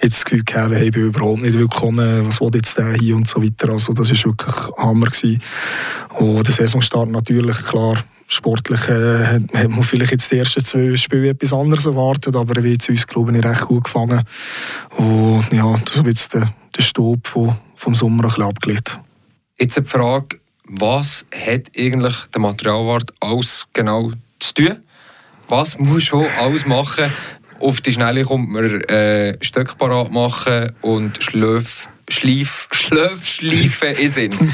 jetzt 0.02 0.18
das 0.18 0.26
Gefühl 0.26 0.44
gehabt, 0.44 0.74
hey, 0.74 0.86
ich 0.86 0.92
bin 0.92 1.08
überhaupt 1.08 1.42
nicht 1.42 1.58
willkommen, 1.58 2.28
was 2.28 2.40
will 2.40 2.50
jetzt 2.54 2.78
der 2.78 2.94
hier 2.94 3.16
und 3.16 3.28
so 3.28 3.44
weiter. 3.44 3.70
Also 3.70 3.94
das 3.94 4.10
war 4.10 4.32
wirklich 4.32 4.56
Hammer. 4.78 5.08
Gewesen. 5.08 5.42
Und 6.18 6.48
der 6.48 6.54
Saisonstart 6.54 7.10
natürlich, 7.10 7.58
klar, 7.66 8.02
sportlich 8.30 8.88
äh, 8.88 9.40
hat 9.54 9.70
man 9.70 9.84
vielleicht 9.84 10.12
jetzt 10.12 10.32
die 10.32 10.38
ersten 10.38 10.64
zwei 10.64 10.96
Spiele 10.96 11.30
etwas 11.30 11.52
anderes 11.52 11.86
erwartet, 11.86 12.36
aber 12.36 12.56
er 12.58 12.64
wird 12.64 12.88
uns, 12.88 13.06
glaube 13.06 13.36
ich, 13.36 13.44
recht 13.44 13.62
gut 13.62 13.84
gefangen. 13.84 14.24
Und 14.98 15.46
ja, 15.52 15.76
das 15.86 15.98
ist 15.98 16.06
jetzt 16.06 16.34
der, 16.36 16.54
der 16.78 16.82
Staub 16.82 17.28
vom, 17.28 17.58
vom 17.76 17.96
Sommer 17.96 18.24
ein 18.24 18.30
bisschen 18.30 18.44
abgelegt. 18.44 19.00
Jetzt 19.58 19.78
die 19.78 19.84
Frage, 19.84 20.40
was 20.64 21.26
hat 21.34 21.72
eigentlich 21.76 22.16
der 22.34 22.42
Materialwart 22.42 23.12
alles 23.20 23.66
genau 23.74 24.12
zu 24.40 24.54
tun? 24.54 24.78
Was 25.48 25.80
muss 25.80 26.10
du 26.10 26.26
alles 26.40 26.66
machen? 26.68 27.12
Auf 27.60 27.82
die 27.82 27.92
Schnelle 27.92 28.24
kommt 28.24 28.50
man 28.50 28.82
äh, 28.84 29.38
Stöcke 29.42 29.76
parat 29.76 30.12
machen 30.12 30.72
und 30.82 31.22
Schlöf, 31.22 31.90
Schlief, 32.08 32.68
Schlöf, 32.72 33.26
Schleifen 33.26 33.96
in 33.96 34.08
Sinn. 34.08 34.52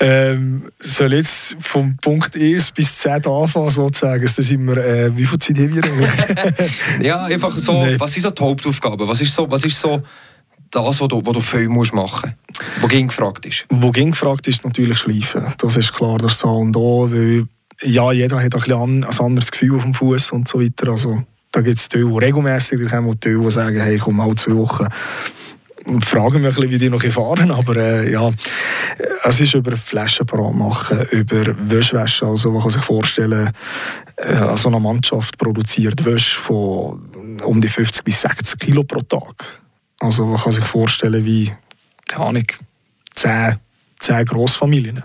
Ähm, 0.00 0.70
soll 0.80 1.14
jetzt 1.14 1.56
vom 1.60 1.96
Punkt 1.98 2.36
1 2.36 2.72
bis 2.72 2.98
10 2.98 3.26
anfangen, 3.26 3.70
sozusagen? 3.70 4.24
Da 4.24 4.42
sind 4.42 4.66
wir, 4.66 4.76
äh, 4.76 5.16
wie 5.16 5.24
viel 5.24 5.38
Zeit 5.38 5.56
haben 5.58 5.74
wir 5.74 7.00
ja, 7.06 7.24
einfach 7.24 7.56
so, 7.56 7.84
Nee. 7.84 7.98
was 7.98 8.12
sind 8.12 8.22
so 8.22 8.30
die 8.30 8.42
Hauptaufgaben? 8.42 9.06
Was 9.06 9.20
ist 9.20 9.34
so, 9.34 9.50
was 9.50 9.64
ist 9.64 9.78
so 9.78 10.02
das, 10.70 11.00
was 11.00 11.08
du, 11.08 11.22
was 11.24 11.32
du 11.34 11.40
viel 11.40 11.68
musst 11.68 11.94
machen 11.94 12.34
musst? 12.48 12.82
Was 12.82 12.90
gegen 12.90 13.08
gefragt 13.08 13.46
ist? 13.46 13.66
Wo 13.70 13.90
ging 13.90 14.10
gefragt 14.10 14.48
ist, 14.48 14.64
natürlich 14.64 14.98
Schleifen. 14.98 15.44
Das 15.58 15.76
ist 15.76 15.92
klar, 15.92 16.18
das 16.18 16.34
ist 16.34 16.44
A 16.44 16.48
und 16.48 16.76
O, 16.76 17.08
weil 17.10 17.46
ja, 17.82 18.12
jeder 18.12 18.36
hat 18.42 18.54
ein, 18.54 18.60
bisschen 18.60 19.04
ein 19.04 19.18
anderes 19.18 19.50
Gefühl 19.50 19.76
auf 19.76 19.82
dem 19.82 19.94
Fuß 19.94 20.32
und 20.32 20.48
so 20.48 20.60
weiter. 20.60 20.88
Also, 20.90 21.22
da 21.52 21.60
gibt 21.60 21.78
es 21.78 21.88
die, 21.88 21.98
die 21.98 22.18
regelmäßig 22.18 22.88
kommen 22.88 23.08
und 23.08 23.24
die, 23.24 23.36
die 23.36 23.50
sagen, 23.50 23.80
hey, 23.80 23.98
komm 23.98 24.16
mal 24.16 24.34
zwei 24.36 24.56
Wochen. 24.56 24.86
Fragen 26.00 26.42
mich 26.42 26.56
wie 26.56 26.78
die 26.78 26.88
noch 26.88 27.02
fahren, 27.02 27.50
aber 27.50 27.76
äh, 27.76 28.10
ja, 28.10 28.30
es 29.22 29.40
ist 29.40 29.54
über 29.54 29.76
Flaschen 29.76 30.26
parat 30.26 30.54
machen, 30.54 31.06
über 31.10 31.54
Wäschwäsche, 31.68 32.26
also 32.26 32.50
man 32.50 32.62
kann 32.62 32.70
sich 32.70 32.82
vorstellen, 32.82 33.50
äh, 34.16 34.56
so 34.56 34.68
eine 34.68 34.80
Mannschaft 34.80 35.36
produziert 35.38 36.04
Wäsche 36.04 36.38
von 36.40 37.40
um 37.44 37.60
die 37.60 37.68
50 37.68 38.04
bis 38.04 38.22
60 38.22 38.58
Kilo 38.58 38.84
pro 38.84 39.00
Tag. 39.00 39.60
Also 40.00 40.26
man 40.26 40.40
kann 40.40 40.52
sich 40.52 40.64
vorstellen, 40.64 41.24
wie, 41.24 41.52
keine 42.06 42.26
Ahnung, 42.26 42.46
10, 43.14 43.56
10 44.00 44.24
Grossfamilien. 44.26 45.02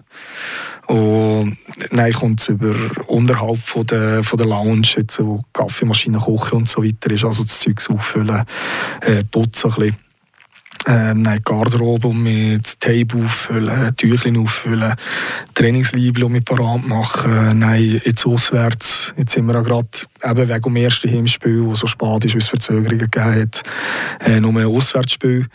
Und 0.87 1.57
dann 1.91 2.13
kommt 2.13 2.41
es 2.41 2.47
über 2.47 2.75
unterhalb 3.05 3.59
von 3.59 3.85
der, 3.85 4.23
von 4.23 4.37
der 4.37 4.47
Lounge, 4.47 4.87
jetzt, 4.97 5.23
wo 5.23 5.39
Kaffeemaschine, 5.53 6.17
Kochen 6.17 6.59
und 6.59 6.69
so 6.69 6.83
weiter 6.83 7.11
ist, 7.11 7.23
also 7.23 7.43
das 7.43 7.59
Zeug 7.59 7.79
auffüllen, 7.89 8.43
äh, 9.01 9.23
putzen 9.23 9.71
ein 9.71 9.75
bisschen. 9.75 10.08
Ähm, 10.91 11.21
nein, 11.21 11.41
Garderobe 11.45 12.11
mit 12.15 12.79
Tape 12.79 13.15
auffüllen, 13.15 13.95
Tüchlein 13.95 14.37
auffüllen, 14.37 14.95
Trainingsliebel 15.53 16.23
um 16.23 16.43
parat 16.43 16.83
machen. 16.83 17.59
Nein, 17.59 18.01
jetzt 18.03 18.25
auswärts, 18.25 19.13
jetzt 19.15 19.33
sind 19.33 19.45
wir 19.45 19.53
ja 19.53 19.61
gerade 19.61 19.87
eben 20.23 20.49
wegen 20.49 20.61
dem 20.61 20.75
ersten 20.77 21.11
Heimspiel, 21.11 21.63
wo 21.63 21.75
so 21.75 21.85
spät 21.85 22.25
ist, 22.25 22.33
weil 22.33 22.41
es 22.41 22.49
Verzögerungen 22.49 22.97
gegeben 22.97 23.35
hat, 23.35 23.61
äh, 24.21 24.39
nur 24.39 24.51
ein 24.59 24.65
Auswärtsspiel. 24.65 25.45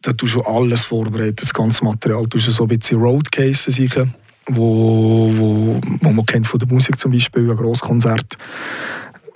Da 0.00 0.14
tust 0.14 0.36
du 0.36 0.40
alles 0.40 0.86
vorbereiten, 0.86 1.36
das 1.36 1.52
ganze 1.52 1.84
Material. 1.84 2.22
Du 2.22 2.38
tust 2.38 2.50
so 2.50 2.64
ein 2.64 2.68
bisschen 2.68 2.98
Roadcases 2.98 3.74
sicher, 3.74 4.08
wo, 4.46 5.30
wo, 5.30 5.80
wo 6.00 6.10
man 6.10 6.24
kennt 6.24 6.46
von 6.46 6.58
der 6.58 6.68
Musik 6.68 6.98
zum 6.98 7.12
Beispiel, 7.12 7.50
ein 7.50 7.56
Grosskonzert. 7.56 8.38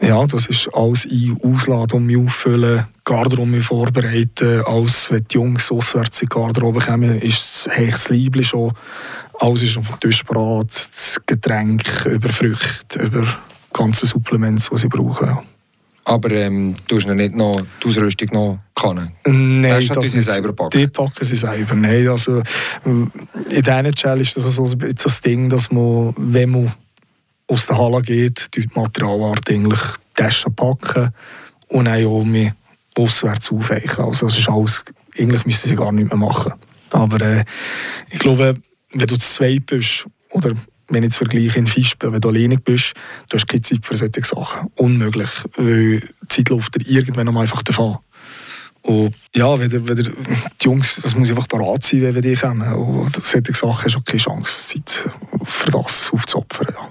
Ja, 0.03 0.27
das 0.27 0.47
ist 0.47 0.69
alles 0.75 1.07
ein- 1.07 1.39
ausladen 1.43 1.99
und 1.99 2.07
mich 2.07 2.17
auffüllen, 2.17 2.87
Garderobe 3.05 3.61
vorbereiten, 3.63 4.63
alles, 4.67 5.11
wenn 5.11 5.25
die 5.31 5.35
Jungs 5.35 5.71
auswärts 5.71 6.23
in 6.23 6.29
die 6.29 6.35
Garderobe 6.35 6.81
kommen, 6.81 7.21
ist 7.21 7.69
das 7.77 8.09
Liebling 8.09 8.45
schon, 8.45 8.73
alles 9.39 9.63
ist 9.63 9.77
auf 9.79 9.89
dem 9.89 10.01
Tisch 10.01 10.25
bereit, 10.25 10.67
das 10.71 11.21
Getränk, 11.25 11.85
über 12.07 12.29
Früchte, 12.31 13.01
über 13.03 13.27
ganze 13.73 14.07
Supplements, 14.07 14.71
die 14.71 14.77
sie 14.77 14.89
brauchen. 14.89 15.27
Ja. 15.27 15.43
Aber 16.05 16.33
ähm, 16.33 16.75
du 16.89 16.97
hast 16.97 17.07
noch 17.07 17.15
nicht 17.15 17.35
noch 17.37 17.63
die 17.83 17.87
Ausrüstung 17.89 18.29
noch 18.33 18.59
können. 18.75 19.13
Nein, 19.25 19.63
Das 19.87 19.87
das 19.89 20.15
nicht. 20.15 20.25
selber 20.25 20.53
packen. 20.53 20.77
Die 20.77 20.89
packen 20.89 21.25
sie 21.25 21.37
selber. 21.37 21.77
Nein, 21.77 22.09
also, 22.09 22.43
in 22.85 23.63
der 23.63 23.79
NHL 23.79 24.21
ist 24.21 24.37
das 24.37 24.45
so 24.53 24.65
ein 24.65 24.79
bisschen 24.79 24.97
das 25.01 25.21
Ding, 25.21 25.49
dass 25.49 25.71
man, 25.71 26.13
wenn 26.17 26.51
man 26.51 26.73
aus 27.53 27.67
der 27.67 27.79
Halle 27.79 28.03
geht, 28.03 28.49
die 28.57 28.69
Materialart 28.75 29.49
eigentlich 29.51 29.81
Taschen 30.15 30.55
packen 30.55 31.11
und 31.69 31.85
dann 31.85 32.07
auch 32.07 32.25
mit 32.25 32.53
auswärts 32.97 33.51
aufweichen. 33.51 34.05
Also 34.05 34.27
das 34.27 34.39
ist 34.39 34.49
alles, 34.49 34.85
eigentlich 35.19 35.45
müssen 35.47 35.69
sie 35.69 35.77
gar 35.77 35.93
nicht 35.93 36.09
mehr 36.09 36.17
machen. 36.17 36.53
Aber 36.91 37.21
äh, 37.21 37.45
ich 38.11 38.19
glaube, 38.19 38.55
wenn 38.93 39.07
du 39.07 39.17
zu 39.17 39.29
zweit 39.29 39.67
bist, 39.67 40.07
oder 40.31 40.53
wenn 40.89 41.03
ich 41.03 41.09
jetzt 41.09 41.17
vergleiche 41.17 41.59
in 41.59 41.67
Fischbe, 41.67 42.13
wenn 42.13 42.21
du 42.21 42.29
alleinig 42.29 42.65
bist, 42.65 42.95
du 43.29 43.37
hast 43.37 43.47
keine 43.47 43.63
Zeit 43.63 43.85
für 43.85 43.97
solche 43.97 44.23
Sachen. 44.23 44.71
Unmöglich, 44.77 45.31
weil 45.57 46.01
die 46.01 46.29
Zeit 46.29 46.49
läuft 46.51 46.75
dir 46.75 46.87
irgendwann 46.87 47.35
einfach 47.37 47.63
davon. 47.63 47.99
Und 48.83 49.15
ja, 49.35 49.59
wenn 49.59 49.71
der, 49.71 49.87
wenn 49.87 49.97
der, 49.97 50.07
die 50.07 50.65
Jungs, 50.65 51.01
das 51.03 51.15
muss 51.15 51.31
einfach 51.31 51.49
parat 51.49 51.85
sein, 51.85 52.15
wenn 52.15 52.23
die 52.23 52.35
kommen. 52.35 52.73
Und 52.75 53.15
solche 53.15 53.53
Sachen 53.53 53.85
hast 53.85 53.95
du 53.95 54.01
keine 54.01 54.19
Chance, 54.19 54.75
Zeit 54.75 55.11
für 55.45 55.71
das 55.71 56.11
aufzuopfern. 56.13 56.69
Ja. 56.71 56.91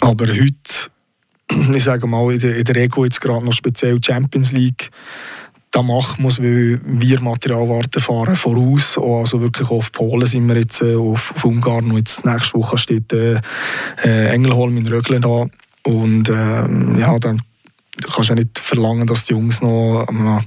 Aber 0.00 0.26
heute, 0.28 1.72
ich 1.74 1.84
sage 1.84 2.06
mal, 2.06 2.32
in 2.32 2.40
der, 2.40 2.56
in 2.56 2.64
der 2.64 2.76
Ego 2.76 3.04
jetzt 3.04 3.20
gerade 3.20 3.44
noch 3.44 3.52
speziell 3.52 3.98
Champions 4.02 4.52
League, 4.52 4.90
da 5.72 5.82
machen 5.82 6.24
es, 6.26 6.40
weil 6.40 6.80
wir 6.84 7.20
Materialwarten 7.20 8.00
fahren 8.00 8.36
voraus. 8.36 8.96
Also 8.96 9.40
wirklich 9.40 9.68
auf 9.70 9.90
Polen 9.90 10.26
sind 10.26 10.46
wir 10.46 10.56
jetzt, 10.56 10.82
äh, 10.82 10.94
auf, 10.94 11.32
auf 11.34 11.44
Ungarn. 11.44 11.90
Und 11.90 11.96
jetzt 11.96 12.24
nächste 12.24 12.58
Woche 12.58 12.78
steht 12.78 13.12
äh, 13.12 13.40
äh, 14.04 14.28
Engelholm 14.28 14.76
in 14.76 14.86
Rögle 14.86 15.18
da. 15.18 15.46
Und 15.82 16.28
ähm, 16.28 16.96
ja, 16.96 17.18
dann 17.18 17.42
kannst 18.02 18.30
du 18.30 18.34
ja 18.34 18.34
nicht 18.34 18.58
verlangen, 18.58 19.06
dass 19.06 19.24
die 19.24 19.32
Jungs 19.32 19.60
noch 19.60 20.04
am 20.08 20.44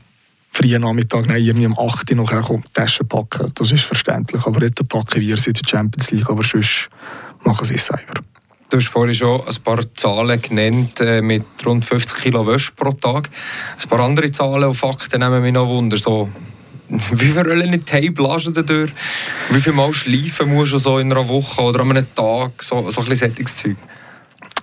frühen 0.51 0.82
Nachmittag 0.82 1.27
nein, 1.27 1.44
irgendwie 1.44 1.68
um 1.68 1.77
8 1.77 2.10
Uhr 2.12 2.18
noch 2.18 2.42
kommen, 2.42 2.63
Taschen 2.74 3.08
packen. 3.08 3.51
Das 3.56 3.72
ist 3.72 3.84
verständlich. 3.84 4.46
Aber 4.46 4.60
nicht 4.60 4.75
packen 4.88 5.22
wir 5.22 5.38
sie 5.38 5.51
in 5.51 5.54
der 5.54 5.70
Champions 5.70 6.12
League, 6.12 6.30
aber 6.30 6.44
sonst 6.44 6.89
machen 7.44 7.66
sie 7.66 7.75
es 7.75 7.86
selber. 7.86 8.22
Du 8.70 8.77
hast 8.77 8.88
vorhin 8.88 9.13
schon 9.13 9.42
ein 9.48 9.56
paar 9.63 9.80
Zahlen 9.94 10.42
genannt 10.42 11.00
äh, 11.00 11.22
mit 11.22 11.46
rund 11.66 11.86
50 11.86 12.18
Kilo 12.18 12.46
Wäsche 12.46 12.74
pro 12.75 12.92
Tag. 12.92 13.30
Ein 13.82 13.89
paar 13.89 14.01
andere 14.01 14.30
Zahlen 14.32 14.66
und 14.66 14.74
Fakten 14.74 15.22
nehmen 15.22 15.42
mich 15.42 15.54
noch 15.54 15.70
Wunder. 15.70 15.98
So, 15.98 16.30
wie 16.89 17.27
viel 17.27 17.42
Rollen 17.42 17.86
Tape 17.86 18.22
lassen 18.22 18.54
du 18.54 18.63
durch? 18.63 18.92
Wie 19.51 19.62
viel 19.62 19.74
Mal 19.74 19.94
schleifen 19.94 20.54
musst 20.54 20.74
du 20.74 20.80
so 20.80 21.00
in 21.00 21.12
einer 21.12 21.27
Woche 21.30 21.62
oder 21.62 21.82
an 21.82 21.92
einem 21.92 22.13
Tag? 22.13 22.62
So, 22.62 22.92
so 22.92 23.01
ein 23.01 23.08
bisschen 23.08 23.36
Zeug. 23.48 23.77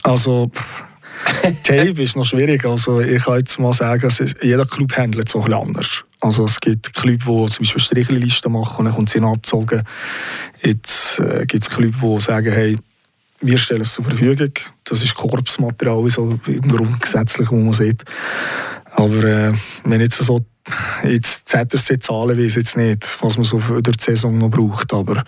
Also, 0.03 0.51
Tape 1.63 2.03
ist 2.03 2.17
noch 2.17 2.25
schwierig. 2.25 2.65
Also 2.65 3.01
ich 3.01 3.25
kann 3.25 3.39
jetzt 3.39 3.59
mal 3.59 3.73
sagen, 3.73 4.07
ist, 4.07 4.37
jeder 4.43 4.67
Club 4.67 4.97
handelt 4.97 5.29
es 5.29 5.35
auch 5.35 5.49
anders. 5.49 6.05
Also 6.21 6.45
es 6.45 6.61
gibt 6.61 6.95
Clubs, 6.95 7.25
die 7.25 7.47
zum 7.47 7.65
Beispiel 7.65 7.81
Strichlisten 7.81 8.53
machen 8.53 8.79
und 8.79 8.85
dann 8.87 8.95
kommt 8.95 9.11
sie 9.11 9.21
abgezogen. 9.21 9.83
Jetzt 10.63 11.19
äh, 11.21 11.45
gibt 11.47 11.63
es 11.63 11.71
Clubs, 11.71 11.99
die 12.01 12.21
sagen, 12.21 12.53
hey, 12.53 12.79
wir 13.41 13.59
stellen 13.59 13.83
es 13.83 13.95
zur 13.95 14.05
Verfügung. 14.05 14.53
Das 14.85 15.03
ist 15.03 15.15
Korpsmaterial, 15.15 16.09
so 16.09 16.39
im 16.47 16.69
grundgesetzlich, 16.69 17.51
wo 17.51 17.57
man 17.57 17.73
sieht. 17.73 18.03
Aber 18.93 19.25
äh, 19.25 19.53
wenn 19.85 20.01
jetzt 20.01 20.17
so 20.17 20.41
jetzt 21.05 21.49
ZSC-Zahlen 21.49 22.39
weiß 22.39 22.55
jetzt 22.55 22.77
nicht, 22.77 23.19
was 23.21 23.37
man 23.37 23.45
so 23.45 23.59
für 23.59 23.83
die 23.83 23.93
Saison 23.99 24.39
noch 24.39 24.51
braucht. 24.51 24.93
Aber 24.93 25.25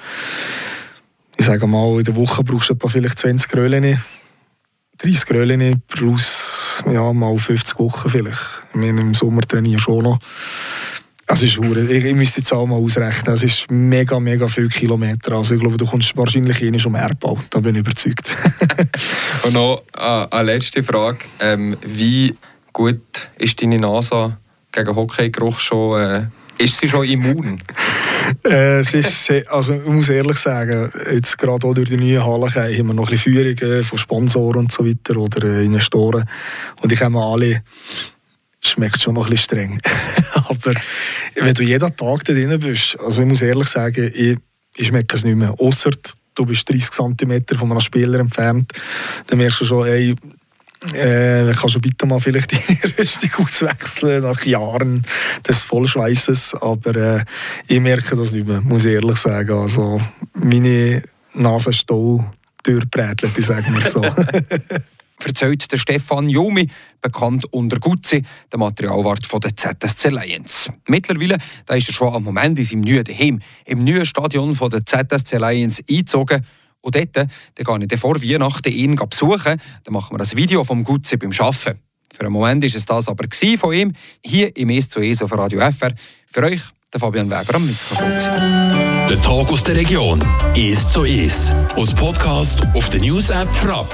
ich 1.37 1.45
sage 1.45 1.67
mal, 1.67 1.99
in 1.99 2.05
der 2.05 2.17
Woche 2.17 2.43
brauchst 2.43 2.71
du 2.71 2.75
etwa 2.75 2.88
vielleicht 2.88 3.19
20 3.19 3.50
Grölen, 3.50 4.00
30 4.99 5.26
Grölen 5.26 5.83
plus 5.88 6.83
ja, 6.91 7.12
mal 7.12 7.37
50 7.38 7.79
Wochen 7.79 8.11
vielleicht. 8.11 8.62
Ich 8.71 8.76
meine, 8.76 9.00
im 9.00 9.15
Sommer 9.15 9.43
trainiere 9.43 9.76
ich 9.76 9.83
schon 9.83 10.03
noch. 10.03 10.19
Es 11.29 11.43
ist. 11.43 11.59
Ich, 11.59 12.05
ich 12.05 12.15
müsste 12.15 12.41
jetzt 12.41 12.53
auch 12.53 12.67
mal 12.67 12.76
ausrechnen. 12.76 13.35
Es 13.35 13.43
ist 13.43 13.71
mega, 13.71 14.21
mega 14.21 14.47
viele 14.47 14.69
Kilometer. 14.69 15.33
Also 15.33 15.57
ich 15.57 15.61
glaube, 15.61 15.76
du 15.76 15.85
kommst 15.85 16.17
wahrscheinlich 16.17 16.61
nicht 16.61 16.87
um 16.87 16.95
Erdbau. 16.95 17.38
Da 17.50 17.59
bin 17.59 17.75
ich 17.75 17.81
überzeugt. 17.81 18.37
Und 19.43 19.55
noch 19.55 19.83
eine 19.93 20.53
letzte 20.53 20.85
Frage. 20.85 21.19
Ähm, 21.41 21.76
wie 21.85 22.37
gut 22.73 23.29
ist 23.38 23.61
deine 23.61 23.79
Nase 23.79 24.37
gegen 24.71 24.95
Hockeygeruch 24.95 25.59
schon... 25.59 26.00
Äh, 26.00 26.26
ist 26.59 26.79
sie 26.79 26.88
schon 26.88 27.05
immun? 27.05 27.61
Äh, 28.45 28.78
es 28.78 28.95
ist 28.95 29.30
also 29.49 29.75
ich 29.75 29.87
muss 29.87 30.09
ehrlich 30.09 30.38
sagen, 30.38 30.92
jetzt 31.12 31.37
gerade 31.38 31.66
auch 31.66 31.75
durch 31.75 31.88
die 31.88 31.97
neuen 31.97 32.25
Hallen 32.25 32.50
haben 32.50 32.87
wir 32.87 32.95
noch 32.95 33.09
ein 33.09 33.11
bisschen 33.11 33.33
Führungen 33.33 33.85
von 33.85 33.99
Sponsoren 33.99 34.61
und 34.61 34.73
so 34.73 34.87
weiter 34.87 35.16
oder 35.16 35.45
äh, 35.45 35.64
Investoren. 35.64 36.28
Und 36.83 36.92
ich 36.92 37.00
habe 37.00 37.18
alle 37.18 37.61
schmeckt 38.61 39.00
schon 39.00 39.14
noch 39.14 39.26
ein 39.26 39.30
bisschen 39.30 39.45
streng. 39.45 39.80
Aber 40.35 40.75
wenn 41.35 41.54
du 41.54 41.62
jeden 41.62 41.97
Tag 41.97 42.25
da 42.25 42.33
drin 42.33 42.59
bist, 42.59 42.99
also 43.00 43.23
ich 43.23 43.28
muss 43.28 43.42
ehrlich 43.42 43.68
sagen, 43.68 44.11
ich, 44.14 44.38
ich 44.76 44.87
schmecke 44.88 45.16
es 45.16 45.25
nicht 45.25 45.37
mehr. 45.37 45.54
Ausser 45.59 45.90
du 46.37 46.45
bist 46.45 46.68
30 46.68 46.90
cm 46.90 47.59
von 47.59 47.71
einem 47.71 47.80
Spieler 47.80 48.21
entfernt, 48.21 48.71
dann 49.26 49.38
merkst 49.38 49.62
du 49.62 49.64
schon, 49.64 49.87
ey, 49.87 50.14
äh, 50.92 51.52
kannst 51.54 51.75
du 51.75 51.80
bitte 51.80 52.06
mal 52.06 52.21
vielleicht 52.21 52.52
die 52.52 52.88
Rüstung 52.99 53.45
auswechseln 53.45 54.23
nach 54.23 54.45
Jahren 54.45 55.02
des 55.47 55.62
Vollschweißes. 55.62 56.54
Aber 56.54 56.97
äh, 56.97 57.25
ich 57.66 57.80
merke 57.80 58.16
das 58.16 58.33
nicht 58.33 58.47
mehr, 58.47 58.61
muss 58.61 58.85
ich 58.85 58.92
ehrlich 58.95 59.16
sagen. 59.16 59.59
Also 59.59 60.00
meine 60.35 61.02
Nase 61.35 61.71
ist 61.71 61.90
da 61.90 62.33
durchbrätelt, 62.62 63.37
sagen 63.42 63.75
wir 63.75 63.85
so. 63.85 64.02
erzählt 65.25 65.71
der 65.73 65.78
Stefan 65.78 66.28
Jumi, 66.28 66.68
bekannt 67.00 67.45
unter 67.52 67.78
Guzzi, 67.78 68.23
der 68.50 68.59
Materialwart 68.59 69.26
von 69.26 69.40
der 69.40 69.56
ZSC 69.56 70.09
Lions. 70.09 70.71
Mittlerweile 70.87 71.38
da 71.66 71.75
ist 71.75 71.88
er 71.88 71.95
schon 71.95 72.14
am 72.14 72.25
Moment 72.25 72.59
in 72.59 72.64
seinem 72.64 72.83
neuen 72.83 73.06
Heim, 73.06 73.40
im 73.64 73.78
neuen 73.78 74.06
Stadion 74.06 74.54
von 74.54 74.71
der 74.71 74.85
ZSC 74.85 75.38
Lions 75.38 75.83
eingezogen. 75.88 76.45
Und 76.87 76.95
dort 76.95 77.16
dann 77.16 77.28
gehe 77.55 77.88
ich 77.90 78.00
vor 78.00 78.23
Weihnachten 78.23 78.73
ihn 78.73 78.95
besuchen. 78.95 79.61
Dann 79.85 79.93
machen 79.93 80.16
wir 80.16 80.25
ein 80.25 80.37
Video 80.37 80.62
vom 80.62 80.85
Guzzi 80.85 81.16
beim 81.16 81.33
Arbeiten. 81.33 81.81
Für 82.12 82.21
einen 82.21 82.33
Moment 82.33 82.62
war 82.62 82.76
es 82.76 82.87
das 82.87 83.09
aber 83.09 83.26
von 83.59 83.73
ihm, 83.75 83.93
hier 84.25 84.57
im 84.57 84.71
«Es 84.71 84.88
zu 84.88 85.00
Es» 85.00 85.21
auf 85.21 85.33
Radio 85.33 85.61
FR. 85.61 85.93
Für 86.31 86.45
euch 86.45 86.61
der 86.93 87.00
Fabian 87.00 87.28
Weber 87.28 87.57
am 87.57 87.66
Mikrofon. 87.66 88.07
Der 89.11 89.21
Tag 89.21 89.52
aus 89.52 89.64
der 89.64 89.75
Region 89.75 90.21
«Es 90.55 90.93
zu 90.93 91.05
Es» 91.05 91.50
aus 91.75 91.93
Podcast 91.93 92.62
auf 92.75 92.88
der 92.90 93.00
News-App 93.00 93.52
Frapp. 93.52 93.88